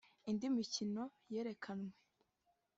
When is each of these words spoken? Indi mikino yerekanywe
Indi 0.29 0.47
mikino 0.55 1.03
yerekanywe 1.33 1.95